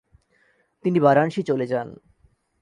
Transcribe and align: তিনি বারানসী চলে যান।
তিনি 0.85 0.97
বারানসী 0.99 1.41
চলে 1.43 1.65
যান। 1.67 1.87